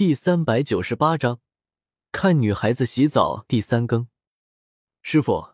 [0.00, 1.40] 第三百九十八章，
[2.10, 4.08] 看女孩子洗澡第三更。
[5.02, 5.50] 师傅，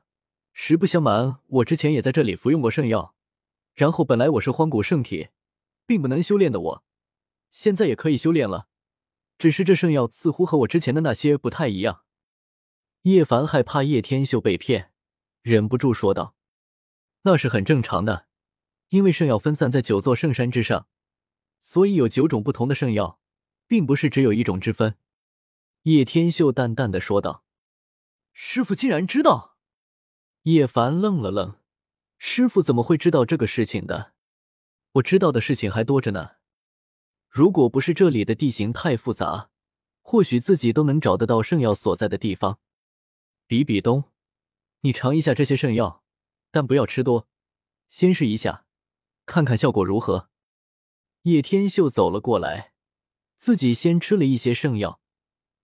[0.52, 3.16] 实不相瞒，我之前也在这里服用过圣药，
[3.74, 5.30] 然后本来我是荒古圣体，
[5.84, 6.84] 并不能修炼的我，
[7.50, 8.68] 现在也可以修炼了。
[9.36, 12.04] 只是这圣药似乎和我之前的那些不太一样。
[13.02, 14.92] 叶凡害怕叶天秀被骗，
[15.42, 16.36] 忍不住说道
[17.22, 18.28] ：“那是很正常的，
[18.90, 20.86] 因为圣药分散在九座圣山之上，
[21.60, 23.18] 所以有九种不同的圣药。”
[23.66, 24.96] 并不是只有一种之分，
[25.82, 27.44] 叶天秀淡淡的说道
[28.32, 29.56] ：“师傅竟然知道？”
[30.42, 31.58] 叶凡愣了愣
[32.18, 34.12] ：“师傅怎么会知道这个事情的？
[34.92, 36.36] 我知道的事情还多着呢。
[37.28, 39.50] 如果不是这里的地形太复杂，
[40.00, 42.60] 或许自己都能找得到圣药所在的地方。”
[43.48, 44.04] 比比东，
[44.80, 46.04] 你尝一下这些圣药，
[46.50, 47.28] 但不要吃多，
[47.88, 48.66] 先试一下，
[49.24, 50.30] 看看效果如何。
[51.22, 52.72] 叶天秀走了过来。
[53.36, 55.00] 自己先吃了一些圣药，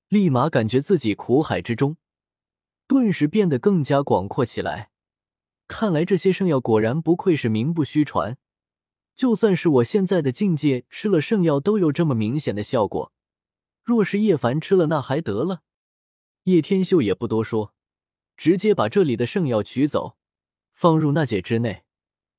[0.09, 1.97] 立马感觉自己苦海之中
[2.87, 4.91] 顿时变得更加广阔起来。
[5.67, 8.37] 看来这些圣药果然不愧是名不虚传，
[9.17, 13.13] 就算是我现在的境界，吃了圣药都有这么明显的效果。
[13.83, 15.63] 若是叶凡吃了，那还得了？
[16.45, 17.75] 叶天秀也不多说，
[18.37, 20.17] 直接把这里的圣药取走，
[20.75, 21.85] 放入纳戒之内。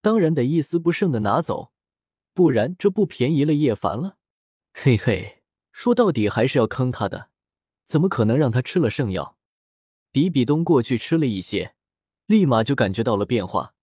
[0.01, 1.71] 当然得一丝不剩的拿走，
[2.33, 4.17] 不然这不便宜了叶凡了。
[4.73, 7.29] 嘿嘿，说到底还是要坑他的，
[7.85, 9.37] 怎么可能让他吃了圣药？
[10.11, 11.75] 比比东过去吃了一些，
[12.25, 13.75] 立马就感觉到了变化，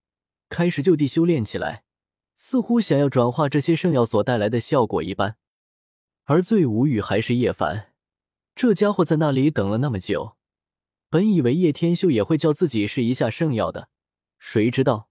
[0.49, 1.85] 开始就地修炼起来，
[2.37, 5.37] 似乎想要转化这些圣药所带来的效果一般。
[6.25, 7.95] 而最无语还是叶凡，
[8.55, 10.37] 这家伙在那里等了那么久，
[11.09, 13.89] 本以为叶天秀也会叫自己试一下圣药的，
[14.39, 15.09] 谁知道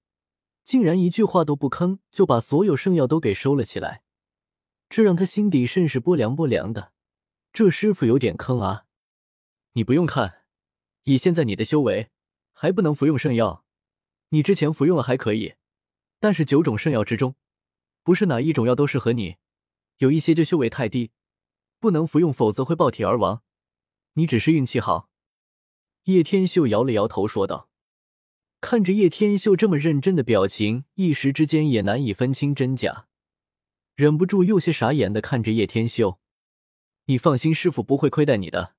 [0.63, 4.03] 竟然一句话都不吭，就把所有圣药都给收了起来。
[4.89, 6.91] 这让他心底甚是波凉波凉的，
[7.53, 8.85] 这师傅有点坑啊！
[9.73, 10.41] 你不用看，
[11.03, 12.09] 以现在你的修为，
[12.51, 13.63] 还不能服用圣药。
[14.29, 15.53] 你之前服用了还可以，
[16.19, 17.35] 但是九种圣药之中，
[18.03, 19.37] 不是哪一种药都适合你，
[19.97, 21.11] 有一些就修为太低，
[21.79, 23.43] 不能服用，否则会爆体而亡。
[24.13, 25.09] 你只是运气好。
[26.05, 27.69] 叶天秀摇了摇头说道，
[28.59, 33.05] 看着叶天秀这么认真的表情，一时之间也难以分清真假。
[33.99, 36.21] 忍不住又些傻眼的看着叶天秀，
[37.07, 38.73] 你放心，师傅不会亏待你的。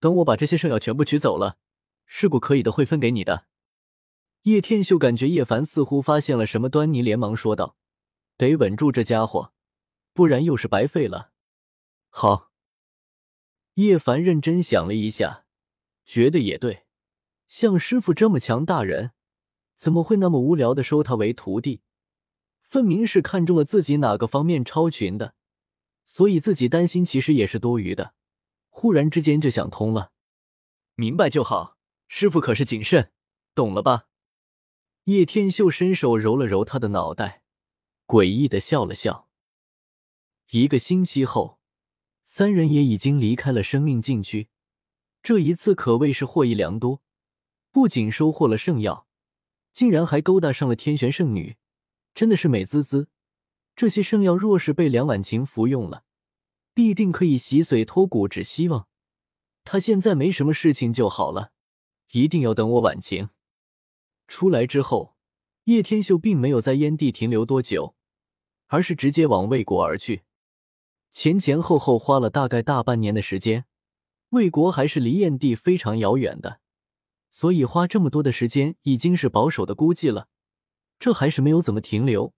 [0.00, 1.58] 等我把这些圣药全部取走了，
[2.06, 3.46] 事故可以的会分给你的。
[4.42, 7.76] 叶天秀感觉叶凡似乎发现了什么端倪，连忙说道
[8.36, 9.52] ：“得稳住这家伙，
[10.12, 11.30] 不然又是白费了。”
[12.10, 12.50] 好，
[13.74, 15.44] 叶凡认真想了一下，
[16.04, 16.82] 觉得也对，
[17.46, 19.12] 像师傅这么强大人，
[19.76, 21.82] 怎么会那么无聊的收他为徒弟？
[22.68, 25.34] 分明是看中了自己哪个方面超群的，
[26.04, 28.14] 所以自己担心其实也是多余的。
[28.68, 30.12] 忽然之间就想通了，
[30.94, 31.78] 明白就好。
[32.08, 33.10] 师傅可是谨慎，
[33.54, 34.04] 懂了吧？
[35.04, 37.42] 叶天秀伸手揉了揉他的脑袋，
[38.06, 39.28] 诡异的笑了笑。
[40.50, 41.58] 一个星期后，
[42.22, 44.48] 三人也已经离开了生命禁区。
[45.22, 47.02] 这一次可谓是获益良多，
[47.70, 49.06] 不仅收获了圣药，
[49.72, 51.57] 竟然还勾搭上了天玄圣女。
[52.18, 53.06] 真的是美滋滋！
[53.76, 56.02] 这些圣药若是被梁婉晴服用了，
[56.74, 58.26] 必定可以洗髓脱骨。
[58.26, 58.88] 只希望
[59.62, 61.52] 他现在没什么事情就好了。
[62.10, 63.28] 一定要等我婉晴
[64.26, 65.14] 出来之后，
[65.66, 67.94] 叶天秀并没有在燕地停留多久，
[68.66, 70.24] 而是直接往魏国而去。
[71.12, 73.64] 前前后后花了大概大半年的时间，
[74.30, 76.58] 魏国还是离燕地非常遥远的，
[77.30, 80.26] 所以花这么多的时间已经是保守的估计了。
[80.98, 82.34] 这还是没有怎么停留，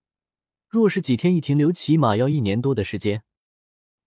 [0.69, 3.25] 若是几天一停留，起码要一年多的时间。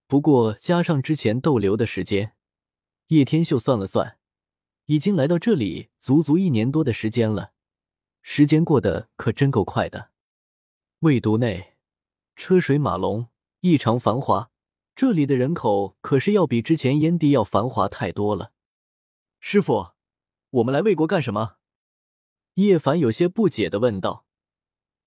[0.08, 2.34] 不过加上之前逗留的时间，
[3.08, 4.20] 叶天秀算了算，
[4.86, 7.54] 已经来到这里足足一年多的时间了。
[8.22, 10.12] 时间过得可真够快的。
[11.00, 11.74] 魏都内
[12.36, 13.28] 车水马龙，
[13.62, 14.52] 异常繁华，
[14.96, 18.54] 这里的人口可是要比之前燕地要繁华太多了。
[19.40, 19.94] 师傅，
[20.52, 21.56] 我们来魏国干什么？
[22.54, 24.26] 叶凡有些不解的问道。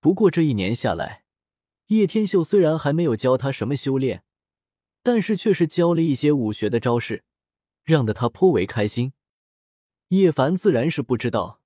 [0.07, 1.25] 不过这一年下来，
[1.87, 4.23] 叶天秀虽然还没有教他什么修炼，
[5.03, 7.25] 但是却是教了一些武学的招式，
[7.83, 9.11] 让得他颇为开心。
[10.07, 11.59] 叶凡自然是不知道，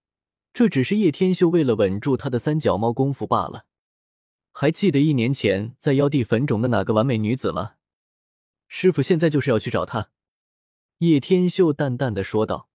[0.53, 3.67] 这只是叶天秀为了稳住他的三脚猫功夫罢了。
[4.51, 7.73] 还记得一年前在妖帝坟冢的那个完美女子吗？
[8.67, 10.09] 师傅现在就是要去找她。
[10.97, 12.69] 叶天秀淡淡的说道，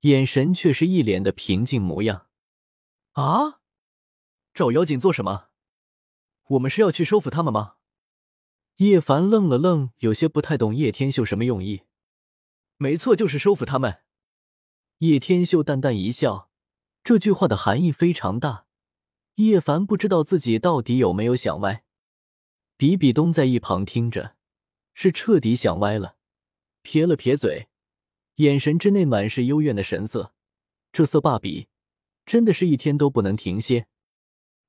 [0.00, 2.28] 眼神却是一脸的平静模样。
[3.12, 3.60] 啊？
[4.56, 5.48] 找妖精做什么？
[6.46, 7.74] 我们是要去收服他们吗？
[8.76, 11.82] 叶凡愣了愣，有些不太懂叶天秀什么用意。
[12.78, 13.98] 没错，就是收服他们。
[15.00, 16.48] 叶天秀淡淡一笑，
[17.04, 18.64] 这句话的含义非常大。
[19.34, 21.84] 叶凡不知道自己到底有没有想歪。
[22.78, 24.36] 比比东在一旁听着，
[24.94, 26.16] 是彻底想歪了，
[26.80, 27.68] 撇了撇嘴，
[28.36, 30.32] 眼神之内满是幽怨的神色。
[30.92, 31.68] 这色霸比，
[32.24, 33.88] 真的是一天都不能停歇。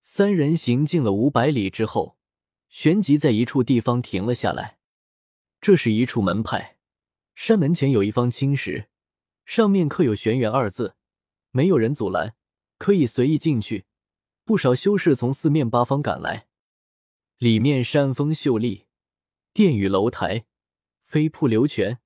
[0.09, 2.17] 三人行进了五百里之后，
[2.69, 4.79] 旋即在一处地方停了下来。
[5.59, 6.77] 这是一处门派，
[7.35, 8.87] 山门前有一方青石，
[9.43, 10.95] 上面刻有“玄元”二字，
[11.51, 12.37] 没有人阻拦，
[12.77, 13.85] 可以随意进去。
[14.45, 16.47] 不少修士从四面八方赶来，
[17.37, 18.85] 里面山峰秀丽，
[19.51, 20.45] 殿宇楼台，
[21.03, 21.99] 飞瀑流泉，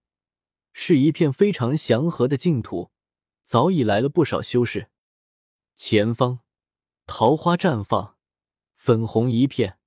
[0.73, 2.89] 是一片非常祥和的净土。
[3.43, 4.89] 早已来了不少修士。
[5.75, 6.39] 前方。
[7.05, 8.15] 桃花绽放，
[8.75, 9.77] 粉红一片，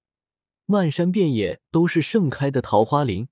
[0.67, 3.29] 漫山遍野都是盛开的桃花林，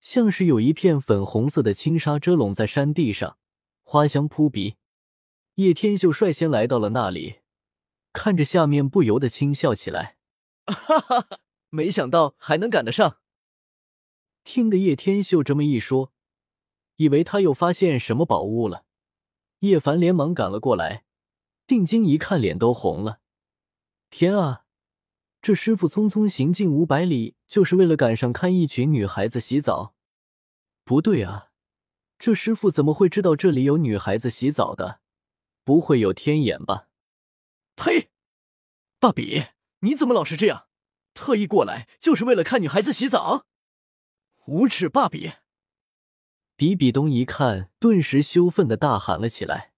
[0.00, 3.38] 像是有一片粉红色的轻纱遮拢在山地上，
[3.82, 4.76] 花香扑鼻。
[5.54, 7.40] 叶天秀率先来到了那里，
[8.12, 10.18] 看着下面不由得轻笑起来
[10.66, 11.38] ：“哈哈哈，
[11.70, 13.18] 没想到还能赶得上。”
[14.44, 16.12] 听得叶天秀这么一说，
[16.96, 18.84] 以为他又发现什么宝物了。
[19.60, 21.04] 叶凡连忙赶了过来。
[21.68, 23.20] 定睛一看，脸都红了。
[24.08, 24.64] 天啊，
[25.42, 29.94] 这师傅匆匆行进五百里，就是为了赶上看一群女孩子洗澡？
[30.82, 31.50] 不对啊，
[32.18, 35.00] 这师傅怎么会知道这里有女孩子洗澡的？
[35.62, 36.88] 不会有天眼吧？
[37.76, 38.08] 呸！
[38.98, 39.48] 大比，
[39.80, 40.68] 你怎么老是这样？
[41.12, 43.44] 特意过来就是为了看女孩子洗澡？
[44.46, 45.32] 无耻霸比！
[46.56, 49.74] 比比东一看，顿时羞愤的大喊了起来：“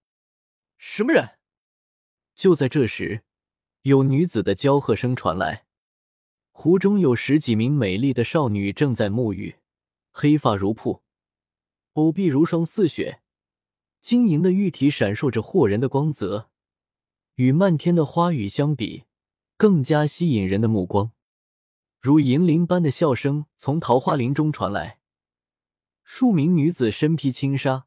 [0.79, 1.39] 什么人？”
[2.41, 3.23] 就在这时，
[3.83, 5.67] 有女子的娇喝声传来。
[6.53, 9.57] 湖中有十几名美丽的少女正在沐浴，
[10.11, 11.03] 黑发如瀑，
[11.93, 13.21] 藕臂如霜似雪，
[14.01, 16.49] 晶莹的玉体闪烁着惑人的光泽，
[17.35, 19.05] 与漫天的花雨相比，
[19.59, 21.13] 更加吸引人的目光。
[22.01, 25.01] 如银铃般的笑声从桃花林中传来，
[26.05, 27.87] 数名女子身披轻纱，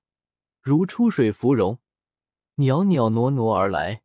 [0.61, 1.79] 如出水芙蓉，
[2.57, 4.02] 袅袅挪挪而来。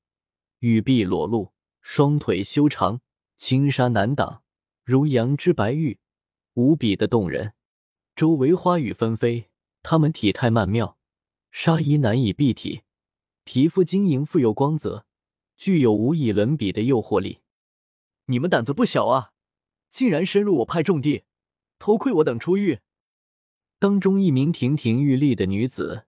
[0.60, 1.52] 玉臂裸露，
[1.82, 3.00] 双腿修长，
[3.36, 4.42] 轻纱难挡，
[4.82, 6.00] 如羊脂白玉，
[6.54, 7.52] 无比的动人。
[8.16, 9.50] 周围花雨纷飞，
[9.84, 10.98] 她们体态曼妙，
[11.52, 12.82] 纱衣难以蔽体，
[13.44, 15.06] 皮肤晶莹富有光泽，
[15.56, 17.38] 具有无以伦比的诱惑力。
[18.26, 19.30] 你们胆子不小啊，
[19.88, 21.22] 竟然深入我派重地，
[21.78, 22.80] 偷窥我等出狱。
[23.78, 26.06] 当中一名亭亭玉立的女子，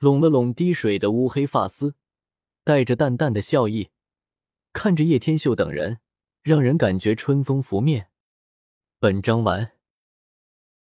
[0.00, 1.94] 拢了拢滴水的乌黑发丝。
[2.68, 3.88] 带着淡淡的笑意，
[4.74, 6.00] 看着叶天秀等人，
[6.42, 8.08] 让人感觉春风拂面。
[8.98, 9.77] 本章完。